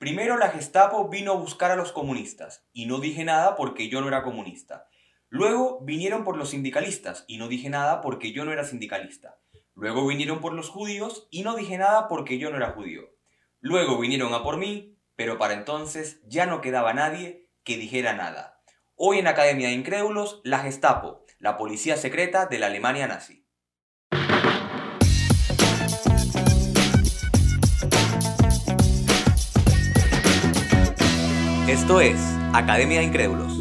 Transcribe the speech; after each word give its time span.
Primero 0.00 0.38
la 0.38 0.48
Gestapo 0.48 1.10
vino 1.10 1.32
a 1.32 1.36
buscar 1.36 1.70
a 1.70 1.76
los 1.76 1.92
comunistas 1.92 2.66
y 2.72 2.86
no 2.86 3.00
dije 3.00 3.22
nada 3.22 3.54
porque 3.54 3.90
yo 3.90 4.00
no 4.00 4.08
era 4.08 4.22
comunista. 4.22 4.88
Luego 5.28 5.80
vinieron 5.82 6.24
por 6.24 6.38
los 6.38 6.48
sindicalistas 6.48 7.26
y 7.28 7.36
no 7.36 7.48
dije 7.48 7.68
nada 7.68 8.00
porque 8.00 8.32
yo 8.32 8.46
no 8.46 8.52
era 8.54 8.64
sindicalista. 8.64 9.36
Luego 9.74 10.06
vinieron 10.06 10.40
por 10.40 10.54
los 10.54 10.70
judíos 10.70 11.28
y 11.30 11.42
no 11.42 11.54
dije 11.54 11.76
nada 11.76 12.08
porque 12.08 12.38
yo 12.38 12.48
no 12.48 12.56
era 12.56 12.70
judío. 12.70 13.10
Luego 13.60 13.98
vinieron 13.98 14.32
a 14.32 14.42
por 14.42 14.56
mí, 14.56 14.96
pero 15.16 15.36
para 15.36 15.52
entonces 15.52 16.22
ya 16.24 16.46
no 16.46 16.62
quedaba 16.62 16.94
nadie 16.94 17.50
que 17.62 17.76
dijera 17.76 18.14
nada. 18.14 18.62
Hoy 18.94 19.18
en 19.18 19.26
Academia 19.26 19.68
de 19.68 19.74
Incrédulos, 19.74 20.40
la 20.44 20.60
Gestapo, 20.60 21.26
la 21.38 21.58
policía 21.58 21.98
secreta 21.98 22.46
de 22.46 22.58
la 22.58 22.68
Alemania 22.68 23.06
nazi. 23.06 23.39
Esto 31.70 32.00
es 32.00 32.18
Academia 32.52 32.98
de 32.98 33.04
Incrédulos. 33.04 33.56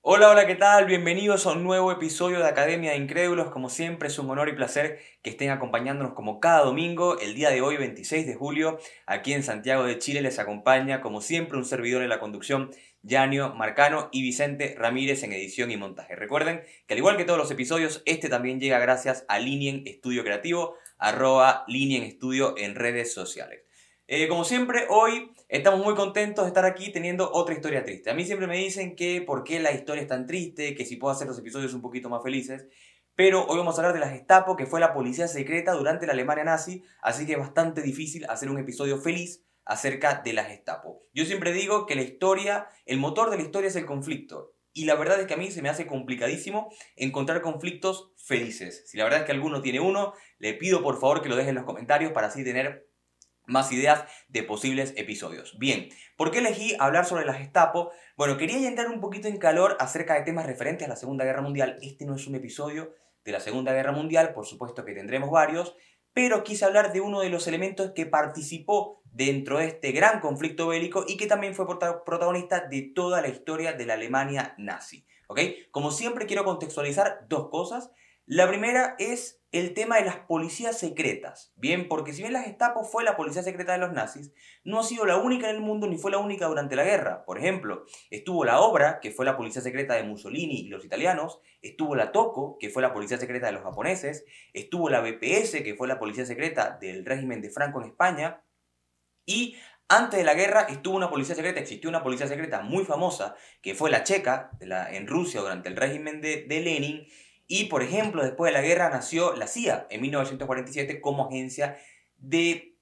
Hola, 0.00 0.30
hola, 0.30 0.46
¿qué 0.46 0.54
tal? 0.54 0.86
Bienvenidos 0.86 1.44
a 1.44 1.52
un 1.52 1.64
nuevo 1.64 1.92
episodio 1.92 2.38
de 2.38 2.48
Academia 2.48 2.92
de 2.92 2.96
Incrédulos. 2.96 3.50
Como 3.50 3.68
siempre, 3.68 4.08
es 4.08 4.18
un 4.18 4.30
honor 4.30 4.48
y 4.48 4.54
placer 4.54 4.98
que 5.20 5.28
estén 5.28 5.50
acompañándonos 5.50 6.14
como 6.14 6.40
cada 6.40 6.64
domingo. 6.64 7.18
El 7.18 7.34
día 7.34 7.50
de 7.50 7.60
hoy, 7.60 7.76
26 7.76 8.26
de 8.26 8.34
julio, 8.34 8.78
aquí 9.04 9.34
en 9.34 9.42
Santiago 9.42 9.84
de 9.84 9.98
Chile, 9.98 10.22
les 10.22 10.38
acompaña, 10.38 11.02
como 11.02 11.20
siempre, 11.20 11.58
un 11.58 11.66
servidor 11.66 12.02
en 12.02 12.08
la 12.08 12.18
conducción, 12.18 12.70
Yanio 13.02 13.52
Marcano 13.54 14.08
y 14.12 14.22
Vicente 14.22 14.76
Ramírez 14.78 15.22
en 15.24 15.34
edición 15.34 15.70
y 15.70 15.76
montaje. 15.76 16.16
Recuerden 16.16 16.62
que, 16.86 16.94
al 16.94 16.98
igual 16.98 17.18
que 17.18 17.26
todos 17.26 17.38
los 17.38 17.50
episodios, 17.50 18.02
este 18.06 18.30
también 18.30 18.60
llega 18.60 18.78
gracias 18.78 19.26
a 19.28 19.40
Linien 19.40 19.82
Estudio 19.84 20.24
Creativo, 20.24 20.76
arroba 20.96 21.64
Linien 21.68 22.02
Estudio 22.02 22.54
en 22.56 22.76
redes 22.76 23.12
sociales. 23.12 23.69
Eh, 24.12 24.26
como 24.26 24.42
siempre, 24.42 24.86
hoy 24.88 25.30
estamos 25.48 25.84
muy 25.84 25.94
contentos 25.94 26.44
de 26.44 26.48
estar 26.48 26.64
aquí 26.64 26.90
teniendo 26.90 27.30
otra 27.32 27.54
historia 27.54 27.84
triste. 27.84 28.10
A 28.10 28.14
mí 28.14 28.24
siempre 28.24 28.48
me 28.48 28.56
dicen 28.56 28.96
que 28.96 29.22
por 29.22 29.44
qué 29.44 29.60
la 29.60 29.70
historia 29.70 30.02
es 30.02 30.08
tan 30.08 30.26
triste, 30.26 30.74
que 30.74 30.84
si 30.84 30.96
puedo 30.96 31.12
hacer 31.12 31.28
los 31.28 31.38
episodios 31.38 31.74
un 31.74 31.80
poquito 31.80 32.08
más 32.08 32.20
felices. 32.20 32.66
Pero 33.14 33.46
hoy 33.46 33.58
vamos 33.58 33.76
a 33.76 33.82
hablar 33.82 33.94
de 33.94 34.00
la 34.00 34.08
Gestapo, 34.08 34.56
que 34.56 34.66
fue 34.66 34.80
la 34.80 34.92
policía 34.92 35.28
secreta 35.28 35.74
durante 35.74 36.08
la 36.08 36.14
Alemania 36.14 36.42
nazi, 36.42 36.82
así 37.02 37.24
que 37.24 37.34
es 37.34 37.38
bastante 37.38 37.82
difícil 37.82 38.26
hacer 38.28 38.50
un 38.50 38.58
episodio 38.58 38.98
feliz 38.98 39.44
acerca 39.64 40.22
de 40.24 40.32
la 40.32 40.42
Gestapo. 40.42 41.04
Yo 41.14 41.24
siempre 41.24 41.52
digo 41.52 41.86
que 41.86 41.94
la 41.94 42.02
historia, 42.02 42.66
el 42.86 42.98
motor 42.98 43.30
de 43.30 43.36
la 43.36 43.44
historia 43.44 43.68
es 43.68 43.76
el 43.76 43.86
conflicto. 43.86 44.56
Y 44.72 44.86
la 44.86 44.96
verdad 44.96 45.20
es 45.20 45.28
que 45.28 45.34
a 45.34 45.36
mí 45.36 45.52
se 45.52 45.62
me 45.62 45.68
hace 45.68 45.86
complicadísimo 45.86 46.72
encontrar 46.96 47.42
conflictos 47.42 48.10
felices. 48.16 48.82
Si 48.90 48.98
la 48.98 49.04
verdad 49.04 49.20
es 49.20 49.26
que 49.26 49.32
alguno 49.32 49.62
tiene 49.62 49.78
uno, 49.78 50.14
le 50.38 50.54
pido 50.54 50.82
por 50.82 50.98
favor 50.98 51.22
que 51.22 51.28
lo 51.28 51.36
dejen 51.36 51.50
en 51.50 51.54
los 51.56 51.64
comentarios 51.64 52.10
para 52.10 52.26
así 52.26 52.42
tener 52.42 52.89
más 53.46 53.72
ideas 53.72 54.04
de 54.28 54.42
posibles 54.42 54.94
episodios. 54.96 55.58
Bien, 55.58 55.88
¿por 56.16 56.30
qué 56.30 56.38
elegí 56.38 56.74
hablar 56.78 57.04
sobre 57.04 57.24
la 57.24 57.34
Gestapo? 57.34 57.90
Bueno, 58.16 58.36
quería 58.36 58.58
ya 58.58 58.86
un 58.88 59.00
poquito 59.00 59.28
en 59.28 59.38
calor 59.38 59.76
acerca 59.80 60.14
de 60.14 60.22
temas 60.22 60.46
referentes 60.46 60.86
a 60.86 60.90
la 60.90 60.96
Segunda 60.96 61.24
Guerra 61.24 61.42
Mundial. 61.42 61.78
Este 61.82 62.06
no 62.06 62.14
es 62.14 62.26
un 62.26 62.34
episodio 62.34 62.94
de 63.24 63.32
la 63.32 63.40
Segunda 63.40 63.72
Guerra 63.72 63.92
Mundial, 63.92 64.32
por 64.32 64.46
supuesto 64.46 64.84
que 64.84 64.94
tendremos 64.94 65.30
varios, 65.30 65.74
pero 66.12 66.42
quise 66.42 66.64
hablar 66.64 66.92
de 66.92 67.00
uno 67.00 67.20
de 67.20 67.30
los 67.30 67.46
elementos 67.46 67.92
que 67.94 68.06
participó 68.06 69.02
dentro 69.04 69.58
de 69.58 69.66
este 69.66 69.92
gran 69.92 70.20
conflicto 70.20 70.68
bélico 70.68 71.04
y 71.06 71.16
que 71.16 71.26
también 71.26 71.54
fue 71.54 71.66
protagonista 71.78 72.66
de 72.68 72.82
toda 72.94 73.20
la 73.20 73.28
historia 73.28 73.72
de 73.72 73.86
la 73.86 73.94
Alemania 73.94 74.54
nazi. 74.58 75.06
¿Ok? 75.28 75.40
Como 75.70 75.92
siempre 75.92 76.26
quiero 76.26 76.44
contextualizar 76.44 77.26
dos 77.28 77.50
cosas. 77.50 77.90
La 78.32 78.46
primera 78.46 78.94
es 79.00 79.42
el 79.50 79.74
tema 79.74 79.96
de 79.96 80.04
las 80.04 80.18
policías 80.18 80.78
secretas. 80.78 81.52
Bien, 81.56 81.88
porque 81.88 82.12
si 82.12 82.22
bien 82.22 82.32
la 82.32 82.44
Gestapo 82.44 82.84
fue 82.84 83.02
la 83.02 83.16
policía 83.16 83.42
secreta 83.42 83.72
de 83.72 83.78
los 83.78 83.92
nazis, 83.92 84.32
no 84.62 84.78
ha 84.78 84.84
sido 84.84 85.04
la 85.04 85.16
única 85.16 85.50
en 85.50 85.56
el 85.56 85.62
mundo 85.62 85.88
ni 85.88 85.98
fue 85.98 86.12
la 86.12 86.18
única 86.18 86.46
durante 86.46 86.76
la 86.76 86.84
guerra. 86.84 87.24
Por 87.24 87.38
ejemplo, 87.38 87.86
estuvo 88.08 88.44
la 88.44 88.60
Obra, 88.60 89.00
que 89.00 89.10
fue 89.10 89.24
la 89.24 89.36
policía 89.36 89.62
secreta 89.62 89.94
de 89.94 90.04
Mussolini 90.04 90.60
y 90.60 90.68
los 90.68 90.84
italianos, 90.84 91.40
estuvo 91.60 91.96
la 91.96 92.12
Toco, 92.12 92.56
que 92.60 92.70
fue 92.70 92.82
la 92.82 92.92
policía 92.92 93.18
secreta 93.18 93.46
de 93.46 93.52
los 93.52 93.64
japoneses, 93.64 94.24
estuvo 94.52 94.88
la 94.90 95.00
BPS, 95.00 95.64
que 95.64 95.74
fue 95.76 95.88
la 95.88 95.98
policía 95.98 96.24
secreta 96.24 96.78
del 96.80 97.04
régimen 97.04 97.42
de 97.42 97.50
Franco 97.50 97.82
en 97.82 97.88
España, 97.88 98.44
y 99.26 99.56
antes 99.88 100.20
de 100.20 100.24
la 100.24 100.34
guerra 100.34 100.68
estuvo 100.68 100.96
una 100.96 101.10
policía 101.10 101.34
secreta, 101.34 101.58
existió 101.58 101.90
una 101.90 102.04
policía 102.04 102.28
secreta 102.28 102.60
muy 102.60 102.84
famosa, 102.84 103.34
que 103.60 103.74
fue 103.74 103.90
la 103.90 104.04
checa, 104.04 104.52
en 104.60 105.08
Rusia 105.08 105.40
durante 105.40 105.68
el 105.68 105.74
régimen 105.74 106.20
de 106.20 106.46
Lenin, 106.48 107.08
y, 107.52 107.64
por 107.64 107.82
ejemplo, 107.82 108.22
después 108.22 108.52
de 108.52 108.60
la 108.60 108.64
guerra 108.64 108.90
nació 108.90 109.34
la 109.34 109.48
CIA 109.48 109.88
en 109.90 110.02
1947 110.02 111.00
como 111.00 111.26
agencia 111.26 111.76
de... 112.16 112.76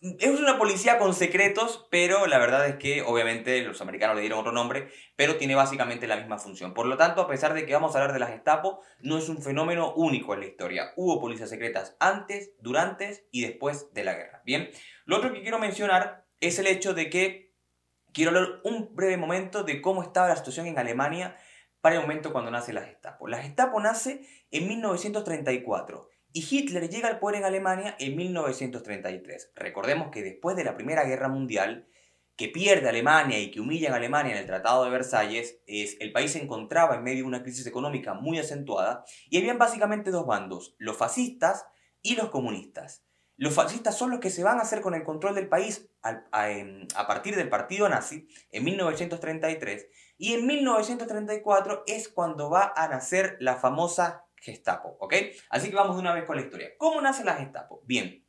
Es 0.00 0.38
una 0.38 0.58
policía 0.58 0.98
con 0.98 1.12
secretos, 1.12 1.88
pero 1.90 2.28
la 2.28 2.38
verdad 2.38 2.68
es 2.68 2.76
que 2.76 3.02
obviamente 3.02 3.60
los 3.62 3.80
americanos 3.80 4.14
le 4.14 4.22
dieron 4.22 4.38
otro 4.38 4.52
nombre, 4.52 4.90
pero 5.16 5.38
tiene 5.38 5.56
básicamente 5.56 6.06
la 6.06 6.14
misma 6.16 6.38
función. 6.38 6.72
Por 6.72 6.86
lo 6.86 6.96
tanto, 6.96 7.20
a 7.20 7.26
pesar 7.26 7.52
de 7.52 7.66
que 7.66 7.72
vamos 7.72 7.96
a 7.96 7.98
hablar 7.98 8.12
de 8.12 8.20
la 8.20 8.28
Gestapo, 8.28 8.80
no 9.00 9.18
es 9.18 9.28
un 9.28 9.42
fenómeno 9.42 9.92
único 9.92 10.34
en 10.34 10.40
la 10.40 10.46
historia. 10.46 10.92
Hubo 10.94 11.20
policías 11.20 11.50
secretas 11.50 11.96
antes, 11.98 12.52
durante 12.60 13.26
y 13.32 13.42
después 13.42 13.92
de 13.92 14.04
la 14.04 14.14
guerra. 14.14 14.42
Bien, 14.44 14.70
lo 15.04 15.16
otro 15.16 15.32
que 15.32 15.42
quiero 15.42 15.58
mencionar 15.58 16.28
es 16.38 16.60
el 16.60 16.68
hecho 16.68 16.94
de 16.94 17.10
que 17.10 17.56
quiero 18.12 18.30
hablar 18.30 18.60
un 18.62 18.94
breve 18.94 19.16
momento 19.16 19.64
de 19.64 19.82
cómo 19.82 20.04
estaba 20.04 20.28
la 20.28 20.36
situación 20.36 20.68
en 20.68 20.78
Alemania 20.78 21.36
para 21.82 21.96
el 21.96 22.00
momento 22.00 22.32
cuando 22.32 22.50
nace 22.50 22.72
la 22.72 22.82
Gestapo. 22.82 23.28
La 23.28 23.42
Gestapo 23.42 23.78
nace 23.80 24.26
en 24.50 24.68
1934 24.68 26.08
y 26.32 26.46
Hitler 26.48 26.88
llega 26.88 27.08
al 27.08 27.18
poder 27.18 27.40
en 27.40 27.44
Alemania 27.44 27.96
en 27.98 28.16
1933. 28.16 29.52
Recordemos 29.56 30.10
que 30.10 30.22
después 30.22 30.56
de 30.56 30.64
la 30.64 30.76
Primera 30.76 31.04
Guerra 31.04 31.28
Mundial, 31.28 31.88
que 32.36 32.48
pierde 32.48 32.88
Alemania 32.88 33.38
y 33.40 33.50
que 33.50 33.60
humilla 33.60 33.92
a 33.92 33.96
Alemania 33.96 34.32
en 34.32 34.38
el 34.38 34.46
Tratado 34.46 34.84
de 34.84 34.90
Versalles, 34.90 35.60
es, 35.66 35.96
el 36.00 36.12
país 36.12 36.32
se 36.32 36.42
encontraba 36.42 36.94
en 36.94 37.02
medio 37.02 37.24
de 37.24 37.28
una 37.28 37.42
crisis 37.42 37.66
económica 37.66 38.14
muy 38.14 38.38
acentuada 38.38 39.04
y 39.28 39.38
habían 39.38 39.58
básicamente 39.58 40.12
dos 40.12 40.24
bandos, 40.24 40.76
los 40.78 40.96
fascistas 40.96 41.66
y 42.00 42.14
los 42.14 42.30
comunistas. 42.30 43.04
Los 43.36 43.54
fascistas 43.54 43.98
son 43.98 44.10
los 44.10 44.20
que 44.20 44.30
se 44.30 44.44
van 44.44 44.58
a 44.58 44.62
hacer 44.62 44.82
con 44.82 44.94
el 44.94 45.02
control 45.02 45.34
del 45.34 45.48
país 45.48 45.90
a, 46.02 46.22
a 46.30 47.06
partir 47.08 47.34
del 47.34 47.48
partido 47.48 47.88
nazi 47.88 48.28
en 48.52 48.62
1933 48.62 49.88
y 50.22 50.34
en 50.34 50.46
1934 50.46 51.82
es 51.88 52.08
cuando 52.08 52.48
va 52.48 52.72
a 52.76 52.86
nacer 52.86 53.36
la 53.40 53.56
famosa 53.56 54.24
Gestapo, 54.36 54.96
¿ok? 55.00 55.14
Así 55.50 55.68
que 55.68 55.74
vamos 55.74 55.96
de 55.96 56.02
una 56.02 56.14
vez 56.14 56.26
con 56.26 56.36
la 56.36 56.42
historia. 56.42 56.68
¿Cómo 56.78 57.00
nace 57.00 57.24
la 57.24 57.34
Gestapo? 57.34 57.82
Bien, 57.86 58.24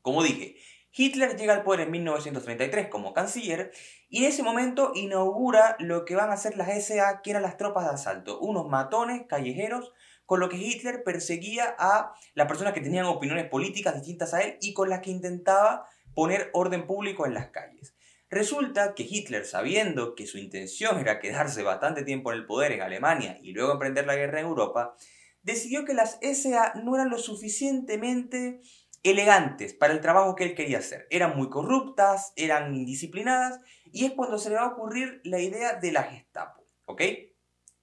como 0.00 0.22
dije, 0.22 0.56
Hitler 0.90 1.36
llega 1.36 1.52
al 1.52 1.64
poder 1.64 1.80
en 1.80 1.90
1933 1.90 2.88
como 2.88 3.12
canciller 3.12 3.72
y 4.08 4.24
en 4.24 4.30
ese 4.30 4.42
momento 4.42 4.92
inaugura 4.94 5.76
lo 5.80 6.06
que 6.06 6.16
van 6.16 6.30
a 6.30 6.38
ser 6.38 6.56
las 6.56 6.70
SA, 6.82 7.20
que 7.20 7.32
eran 7.32 7.42
las 7.42 7.58
tropas 7.58 7.84
de 7.84 7.90
asalto, 7.90 8.40
unos 8.40 8.66
matones 8.66 9.26
callejeros 9.28 9.92
con 10.24 10.40
lo 10.40 10.48
que 10.48 10.56
Hitler 10.56 11.04
perseguía 11.04 11.76
a 11.78 12.14
las 12.32 12.48
personas 12.48 12.72
que 12.72 12.80
tenían 12.80 13.04
opiniones 13.04 13.50
políticas 13.50 13.96
distintas 13.96 14.32
a 14.32 14.40
él 14.40 14.56
y 14.62 14.72
con 14.72 14.88
las 14.88 15.00
que 15.00 15.10
intentaba 15.10 15.86
poner 16.14 16.48
orden 16.54 16.86
público 16.86 17.26
en 17.26 17.34
las 17.34 17.48
calles. 17.48 17.97
Resulta 18.30 18.94
que 18.94 19.04
Hitler, 19.04 19.46
sabiendo 19.46 20.14
que 20.14 20.26
su 20.26 20.38
intención 20.38 20.98
era 20.98 21.18
quedarse 21.18 21.62
bastante 21.62 22.02
tiempo 22.02 22.30
en 22.30 22.38
el 22.38 22.46
poder 22.46 22.72
en 22.72 22.82
Alemania 22.82 23.38
y 23.42 23.52
luego 23.52 23.72
emprender 23.72 24.06
la 24.06 24.16
guerra 24.16 24.40
en 24.40 24.46
Europa, 24.46 24.96
decidió 25.42 25.84
que 25.86 25.94
las 25.94 26.18
SA 26.20 26.74
no 26.84 26.94
eran 26.94 27.08
lo 27.08 27.18
suficientemente 27.18 28.60
elegantes 29.02 29.72
para 29.72 29.94
el 29.94 30.00
trabajo 30.00 30.34
que 30.34 30.44
él 30.44 30.54
quería 30.54 30.78
hacer. 30.78 31.06
Eran 31.10 31.36
muy 31.36 31.48
corruptas, 31.48 32.32
eran 32.36 32.74
indisciplinadas 32.74 33.60
y 33.92 34.04
es 34.04 34.12
cuando 34.12 34.38
se 34.38 34.50
le 34.50 34.56
va 34.56 34.62
a 34.62 34.72
ocurrir 34.72 35.22
la 35.24 35.40
idea 35.40 35.74
de 35.76 35.92
la 35.92 36.02
Gestapo. 36.02 36.66
¿Ok? 36.84 37.02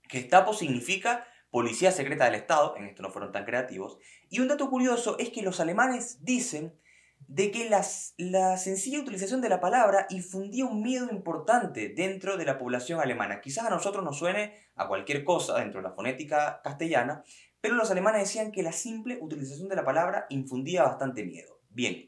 Gestapo 0.03 0.53
significa 0.53 1.25
Policía 1.49 1.91
Secreta 1.91 2.25
del 2.25 2.35
Estado, 2.35 2.75
en 2.77 2.85
esto 2.85 3.01
no 3.01 3.09
fueron 3.09 3.31
tan 3.31 3.45
creativos. 3.45 3.97
Y 4.29 4.41
un 4.41 4.47
dato 4.47 4.69
curioso 4.69 5.17
es 5.17 5.29
que 5.29 5.41
los 5.41 5.59
alemanes 5.59 6.23
dicen 6.23 6.77
de 7.27 7.51
que 7.51 7.69
la 7.69 8.57
sencilla 8.57 8.99
utilización 8.99 9.41
de 9.41 9.49
la 9.49 9.59
palabra 9.59 10.05
infundía 10.09 10.65
un 10.65 10.81
miedo 10.81 11.07
importante 11.11 11.89
dentro 11.89 12.37
de 12.37 12.45
la 12.45 12.57
población 12.57 12.99
alemana. 12.99 13.41
Quizás 13.41 13.65
a 13.65 13.69
nosotros 13.69 14.03
nos 14.03 14.17
suene 14.17 14.53
a 14.75 14.87
cualquier 14.87 15.23
cosa 15.23 15.57
dentro 15.59 15.81
de 15.81 15.89
la 15.89 15.95
fonética 15.95 16.61
castellana, 16.63 17.23
pero 17.61 17.75
los 17.75 17.89
alemanes 17.89 18.21
decían 18.21 18.51
que 18.51 18.63
la 18.63 18.71
simple 18.71 19.17
utilización 19.21 19.67
de 19.69 19.75
la 19.75 19.85
palabra 19.85 20.27
infundía 20.29 20.83
bastante 20.83 21.25
miedo. 21.25 21.61
Bien, 21.69 22.05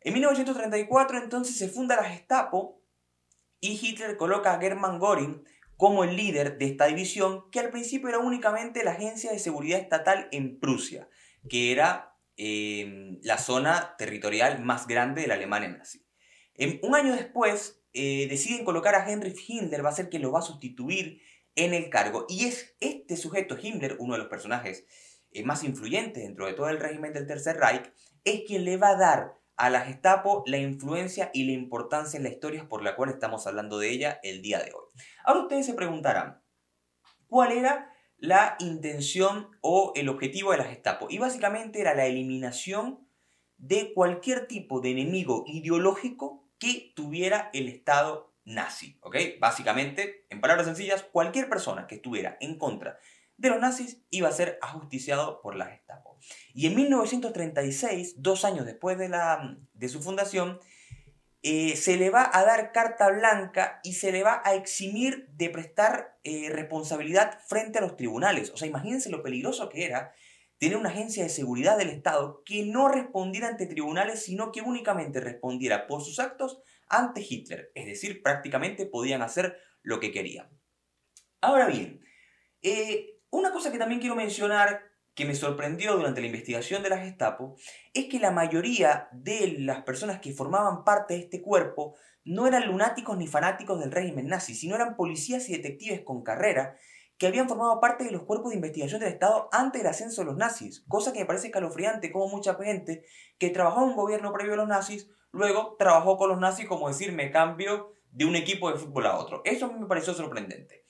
en 0.00 0.14
1934 0.14 1.18
entonces 1.18 1.56
se 1.56 1.68
funda 1.68 1.96
la 1.96 2.04
Gestapo 2.04 2.82
y 3.60 3.78
Hitler 3.80 4.16
coloca 4.16 4.54
a 4.54 4.60
German 4.60 4.98
Göring 4.98 5.44
como 5.76 6.02
el 6.04 6.16
líder 6.16 6.58
de 6.58 6.66
esta 6.66 6.86
división, 6.86 7.50
que 7.52 7.60
al 7.60 7.70
principio 7.70 8.08
era 8.08 8.18
únicamente 8.18 8.82
la 8.82 8.92
agencia 8.92 9.30
de 9.30 9.38
seguridad 9.38 9.78
estatal 9.78 10.28
en 10.32 10.58
Prusia, 10.58 11.08
que 11.48 11.70
era 11.70 12.17
Em, 12.40 13.18
la 13.24 13.36
zona 13.36 13.96
territorial 13.98 14.62
más 14.62 14.86
grande 14.86 15.22
de 15.22 15.26
la 15.26 15.34
Alemania 15.34 15.70
nazi. 15.70 16.06
Em, 16.54 16.78
un 16.84 16.94
año 16.94 17.12
después 17.12 17.82
eh, 17.92 18.28
deciden 18.28 18.64
colocar 18.64 18.94
a 18.94 19.10
Heinrich 19.10 19.44
Himmler, 19.48 19.84
va 19.84 19.88
a 19.88 19.94
ser 19.94 20.08
quien 20.08 20.22
lo 20.22 20.30
va 20.30 20.38
a 20.38 20.42
sustituir 20.42 21.20
en 21.56 21.74
el 21.74 21.90
cargo. 21.90 22.26
Y 22.28 22.44
es 22.44 22.76
este 22.78 23.16
sujeto, 23.16 23.58
Himmler, 23.60 23.96
uno 23.98 24.12
de 24.12 24.20
los 24.20 24.28
personajes 24.28 24.86
eh, 25.32 25.42
más 25.42 25.64
influyentes 25.64 26.22
dentro 26.22 26.46
de 26.46 26.52
todo 26.52 26.68
el 26.68 26.78
régimen 26.78 27.12
del 27.12 27.26
Tercer 27.26 27.56
Reich, 27.56 27.92
es 28.22 28.42
quien 28.46 28.64
le 28.64 28.76
va 28.76 28.90
a 28.90 28.96
dar 28.96 29.34
a 29.56 29.68
la 29.68 29.80
Gestapo 29.80 30.44
la 30.46 30.58
influencia 30.58 31.32
y 31.34 31.42
la 31.42 31.52
importancia 31.52 32.18
en 32.18 32.22
la 32.22 32.30
historia 32.30 32.68
por 32.68 32.84
la 32.84 32.94
cual 32.94 33.10
estamos 33.10 33.48
hablando 33.48 33.80
de 33.80 33.90
ella 33.90 34.20
el 34.22 34.42
día 34.42 34.58
de 34.58 34.72
hoy. 34.72 34.86
Ahora 35.24 35.40
ustedes 35.40 35.66
se 35.66 35.74
preguntarán, 35.74 36.40
¿cuál 37.26 37.50
era 37.50 37.92
la 38.18 38.56
intención 38.60 39.48
o 39.60 39.92
el 39.96 40.08
objetivo 40.08 40.52
de 40.52 40.58
la 40.58 40.64
Gestapo? 40.64 41.06
Y 41.08 41.18
básicamente 41.18 41.80
era 41.80 41.94
la 41.94 42.06
eliminación 42.06 43.06
de 43.56 43.92
cualquier 43.94 44.46
tipo 44.46 44.80
de 44.80 44.90
enemigo 44.90 45.44
ideológico 45.46 46.48
que 46.58 46.92
tuviera 46.94 47.50
el 47.52 47.68
Estado 47.68 48.34
nazi, 48.44 48.98
¿ok? 49.02 49.16
Básicamente, 49.40 50.26
en 50.30 50.40
palabras 50.40 50.66
sencillas, 50.66 51.02
cualquier 51.02 51.48
persona 51.48 51.86
que 51.86 51.96
estuviera 51.96 52.36
en 52.40 52.58
contra 52.58 52.98
de 53.38 53.50
los 53.50 53.60
nazis 53.60 54.02
iba 54.10 54.28
a 54.28 54.32
ser 54.32 54.58
ajusticiado 54.60 55.40
por 55.40 55.54
la 55.54 55.66
Gestapo. 55.66 56.18
Y 56.52 56.66
en 56.66 56.74
1936, 56.74 58.16
dos 58.18 58.44
años 58.44 58.66
después 58.66 58.98
de, 58.98 59.08
la, 59.08 59.56
de 59.72 59.88
su 59.88 60.02
fundación, 60.02 60.58
eh, 61.42 61.76
se 61.76 61.96
le 61.96 62.10
va 62.10 62.28
a 62.32 62.44
dar 62.44 62.72
carta 62.72 63.10
blanca 63.10 63.80
y 63.84 63.92
se 63.92 64.10
le 64.10 64.22
va 64.22 64.42
a 64.44 64.54
eximir 64.54 65.28
de 65.30 65.50
prestar 65.50 66.18
eh, 66.24 66.50
responsabilidad 66.50 67.38
frente 67.46 67.78
a 67.78 67.80
los 67.80 67.96
tribunales. 67.96 68.50
O 68.50 68.56
sea, 68.56 68.66
imagínense 68.66 69.10
lo 69.10 69.22
peligroso 69.22 69.68
que 69.68 69.84
era 69.84 70.12
tener 70.58 70.76
una 70.76 70.90
agencia 70.90 71.22
de 71.22 71.28
seguridad 71.28 71.78
del 71.78 71.90
Estado 71.90 72.42
que 72.44 72.64
no 72.64 72.88
respondiera 72.88 73.48
ante 73.48 73.66
tribunales, 73.66 74.24
sino 74.24 74.50
que 74.50 74.62
únicamente 74.62 75.20
respondiera 75.20 75.86
por 75.86 76.02
sus 76.02 76.18
actos 76.18 76.60
ante 76.88 77.20
Hitler. 77.20 77.70
Es 77.74 77.86
decir, 77.86 78.22
prácticamente 78.22 78.86
podían 78.86 79.22
hacer 79.22 79.56
lo 79.82 80.00
que 80.00 80.10
querían. 80.10 80.50
Ahora 81.40 81.66
bien, 81.66 82.00
eh, 82.62 83.20
una 83.30 83.52
cosa 83.52 83.70
que 83.70 83.78
también 83.78 84.00
quiero 84.00 84.16
mencionar 84.16 84.87
que 85.18 85.24
me 85.24 85.34
sorprendió 85.34 85.96
durante 85.96 86.20
la 86.20 86.28
investigación 86.28 86.80
de 86.84 86.90
la 86.90 86.98
Gestapo 86.98 87.56
es 87.92 88.04
que 88.04 88.20
la 88.20 88.30
mayoría 88.30 89.08
de 89.10 89.56
las 89.58 89.82
personas 89.82 90.20
que 90.20 90.32
formaban 90.32 90.84
parte 90.84 91.14
de 91.14 91.20
este 91.20 91.42
cuerpo 91.42 91.96
no 92.22 92.46
eran 92.46 92.68
lunáticos 92.68 93.18
ni 93.18 93.26
fanáticos 93.26 93.80
del 93.80 93.90
régimen 93.90 94.28
nazi, 94.28 94.54
sino 94.54 94.76
eran 94.76 94.94
policías 94.94 95.48
y 95.48 95.56
detectives 95.56 96.02
con 96.02 96.22
carrera 96.22 96.76
que 97.16 97.26
habían 97.26 97.48
formado 97.48 97.80
parte 97.80 98.04
de 98.04 98.12
los 98.12 98.22
cuerpos 98.22 98.50
de 98.50 98.58
investigación 98.58 99.00
del 99.00 99.12
Estado 99.12 99.48
antes 99.50 99.82
del 99.82 99.90
ascenso 99.90 100.20
de 100.20 100.26
los 100.26 100.36
nazis, 100.36 100.84
cosa 100.86 101.12
que 101.12 101.18
me 101.18 101.26
parece 101.26 101.48
escalofriante 101.48 102.12
como 102.12 102.28
mucha 102.28 102.54
gente 102.54 103.04
que 103.38 103.50
trabajó 103.50 103.82
en 103.82 103.88
un 103.88 103.96
gobierno 103.96 104.32
previo 104.32 104.52
a 104.52 104.58
los 104.58 104.68
nazis, 104.68 105.10
luego 105.32 105.74
trabajó 105.80 106.16
con 106.16 106.28
los 106.28 106.38
nazis 106.38 106.68
como 106.68 106.86
decir 106.86 107.10
me 107.10 107.32
cambio 107.32 107.92
de 108.12 108.24
un 108.24 108.36
equipo 108.36 108.70
de 108.70 108.78
fútbol 108.78 109.06
a 109.06 109.18
otro. 109.18 109.42
Eso 109.44 109.72
me 109.72 109.88
pareció 109.88 110.14
sorprendente. 110.14 110.86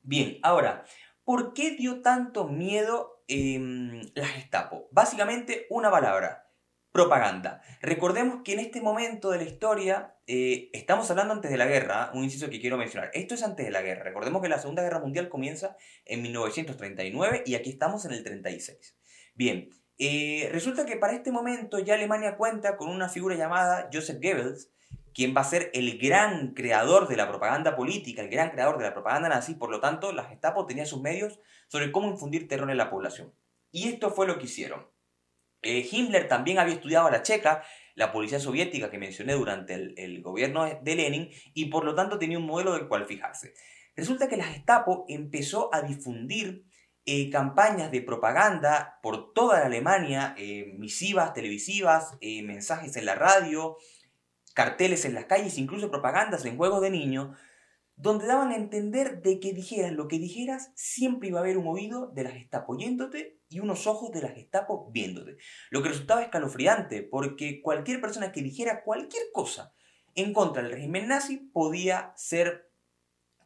Bien, 0.00 0.38
ahora, 0.42 0.86
¿Por 1.24 1.54
qué 1.54 1.70
dio 1.70 2.02
tanto 2.02 2.48
miedo 2.48 3.13
eh, 3.28 4.02
la 4.14 4.26
Gestapo? 4.26 4.88
Básicamente 4.92 5.66
una 5.70 5.90
palabra, 5.90 6.44
propaganda. 6.94 7.60
Recordemos 7.82 8.42
que 8.44 8.52
en 8.52 8.60
este 8.60 8.80
momento 8.80 9.32
de 9.32 9.38
la 9.38 9.42
historia, 9.42 10.14
eh, 10.28 10.70
estamos 10.72 11.10
hablando 11.10 11.34
antes 11.34 11.50
de 11.50 11.56
la 11.56 11.66
guerra, 11.66 12.12
un 12.14 12.22
inciso 12.22 12.48
que 12.48 12.60
quiero 12.60 12.78
mencionar, 12.78 13.10
esto 13.14 13.34
es 13.34 13.42
antes 13.42 13.66
de 13.66 13.72
la 13.72 13.82
guerra. 13.82 14.04
Recordemos 14.04 14.40
que 14.40 14.48
la 14.48 14.60
Segunda 14.60 14.84
Guerra 14.84 15.00
Mundial 15.00 15.28
comienza 15.28 15.76
en 16.04 16.22
1939 16.22 17.42
y 17.46 17.56
aquí 17.56 17.70
estamos 17.70 18.04
en 18.04 18.12
el 18.12 18.22
36. 18.22 18.96
Bien, 19.34 19.70
eh, 19.98 20.48
resulta 20.52 20.86
que 20.86 20.96
para 20.96 21.14
este 21.14 21.32
momento 21.32 21.80
ya 21.80 21.94
Alemania 21.94 22.36
cuenta 22.36 22.76
con 22.76 22.88
una 22.88 23.08
figura 23.08 23.34
llamada 23.34 23.90
Joseph 23.92 24.20
Goebbels, 24.22 24.70
quien 25.14 25.34
va 25.34 25.42
a 25.42 25.44
ser 25.44 25.70
el 25.74 25.96
gran 25.98 26.54
creador 26.54 27.08
de 27.08 27.16
la 27.16 27.28
propaganda 27.28 27.76
política, 27.76 28.20
el 28.20 28.28
gran 28.28 28.50
creador 28.50 28.78
de 28.78 28.84
la 28.84 28.94
propaganda 28.94 29.28
nazi, 29.28 29.54
por 29.54 29.70
lo 29.70 29.80
tanto, 29.80 30.12
la 30.12 30.24
Gestapo 30.24 30.66
tenía 30.66 30.86
sus 30.86 31.00
medios 31.00 31.38
sobre 31.68 31.92
cómo 31.92 32.10
infundir 32.10 32.48
terror 32.48 32.70
en 32.70 32.76
la 32.76 32.90
población. 32.90 33.32
Y 33.70 33.88
esto 33.88 34.10
fue 34.10 34.26
lo 34.26 34.38
que 34.38 34.46
hicieron. 34.46 34.86
Eh, 35.62 35.88
Himmler 35.90 36.28
también 36.28 36.58
había 36.58 36.74
estudiado 36.74 37.06
a 37.06 37.12
la 37.12 37.22
checa, 37.22 37.62
la 37.94 38.12
policía 38.12 38.40
soviética 38.40 38.90
que 38.90 38.98
mencioné 38.98 39.34
durante 39.34 39.74
el, 39.74 40.20
gobierno 40.20 40.64
de 40.64 40.94
Lenin, 40.96 41.30
y 41.54 41.66
por 41.66 41.84
lo 41.84 41.94
tanto 41.94 42.18
tenía 42.18 42.38
un 42.38 42.46
modelo 42.46 42.74
del 42.74 42.88
cual 42.88 43.06
fijarse. 43.06 43.54
Resulta 43.96 44.28
que 44.28 44.36
la 44.36 44.44
Gestapo 44.44 45.04
empezó 45.08 45.72
a 45.72 45.82
difundir 45.82 46.64
eh, 47.06 47.30
campañas 47.30 47.92
de 47.92 48.02
propaganda 48.02 48.98
por 49.00 49.32
toda 49.32 49.60
la 49.60 49.66
Alemania, 49.66 50.34
eh, 50.36 50.74
misivas 50.76 51.32
televisivas, 51.34 52.18
mensajes 52.20 52.96
en 52.96 53.06
la 53.06 53.14
radio, 53.14 53.76
carteles 54.54 55.04
en 55.04 55.14
las 55.14 55.26
calles, 55.26 55.58
incluso 55.58 55.90
propagandas 55.90 56.44
en 56.44 56.56
juegos 56.56 56.80
de 56.80 56.90
niños, 56.90 57.36
donde 57.96 58.26
daban 58.26 58.50
a 58.50 58.56
entender 58.56 59.22
de 59.22 59.38
que 59.38 59.52
dijeras 59.52 59.92
lo 59.92 60.08
que 60.08 60.18
dijeras, 60.18 60.72
siempre 60.74 61.28
iba 61.28 61.38
a 61.38 61.42
haber 61.42 61.58
un 61.58 61.68
oído 61.68 62.08
de 62.08 62.24
la 62.24 62.30
Gestapo 62.30 62.72
oyéndote 62.72 63.38
y 63.48 63.60
unos 63.60 63.86
ojos 63.86 64.10
de 64.10 64.22
la 64.22 64.30
Gestapo 64.30 64.90
viéndote. 64.90 65.36
Lo 65.70 65.82
que 65.82 65.90
resultaba 65.90 66.22
escalofriante, 66.22 67.02
porque 67.02 67.60
cualquier 67.62 68.00
persona 68.00 68.32
que 68.32 68.42
dijera 68.42 68.82
cualquier 68.82 69.24
cosa 69.32 69.74
en 70.14 70.32
contra 70.32 70.62
del 70.62 70.72
régimen 70.72 71.08
nazi 71.08 71.36
podía 71.36 72.12
ser 72.16 72.70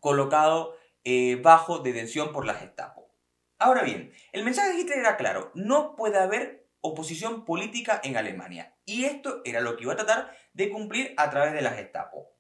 colocado 0.01 0.75
eh, 1.05 1.37
bajo 1.43 1.81
detención 1.81 2.33
por 2.33 2.47
la 2.47 2.55
Gestapo. 2.55 3.15
Ahora 3.59 3.83
bien, 3.83 4.13
el 4.33 4.45
mensaje 4.45 4.73
de 4.73 4.81
Hitler 4.81 5.01
era 5.01 5.17
claro, 5.17 5.51
no 5.55 5.97
puede 5.97 6.19
haber 6.19 6.58
oposición 6.81 7.45
política 7.45 8.01
en 8.03 8.17
Alemania. 8.17 8.77
Y 8.85 9.05
esto 9.05 9.43
era 9.45 9.61
lo 9.61 9.77
que 9.77 9.85
iba 9.85 9.93
a 9.93 9.97
tratar 9.97 10.37
de 10.53 10.71
cumplir 10.71 11.15
a 11.17 11.31
través 11.31 11.53
de 11.53 11.63
la 11.63 11.71
Gestapo. 11.71 12.37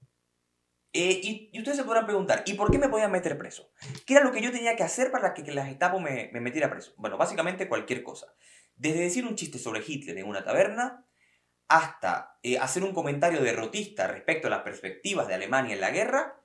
Eh, 0.92 1.20
y, 1.22 1.58
ustedes 1.58 1.76
se 1.76 1.84
podrán 1.84 2.06
preguntar, 2.06 2.42
¿y 2.46 2.54
por 2.54 2.70
qué 2.70 2.78
me 2.78 2.88
podían 2.88 3.12
meter 3.12 3.36
preso? 3.36 3.70
¿Qué 4.06 4.14
era 4.14 4.24
lo 4.24 4.32
que 4.32 4.40
yo 4.40 4.50
tenía 4.50 4.74
que 4.74 4.82
hacer 4.82 5.10
para 5.10 5.34
que, 5.34 5.42
la 5.52 5.66
Gestapo 5.66 6.00
me, 6.00 6.30
metiera 6.32 6.70
preso? 6.70 6.94
Bueno, 6.96 7.16
básicamente 7.16 7.68
cualquier 7.68 8.02
cosa. 8.02 8.34
Desde 8.74 9.00
decir 9.00 9.26
un 9.26 9.36
chiste 9.36 9.58
sobre 9.58 9.82
Hitler 9.86 10.16
en 10.18 10.26
una 10.26 10.44
taberna, 10.44 11.06
hasta 11.68 12.38
eh, 12.42 12.58
hacer 12.58 12.82
un 12.82 12.94
comentario 12.94 13.42
derrotista 13.42 14.06
respecto 14.06 14.46
a 14.46 14.50
las 14.50 14.62
perspectivas 14.62 15.28
de 15.28 15.34
Alemania 15.34 15.74
en 15.74 15.80
la 15.80 15.90
guerra, 15.90 16.42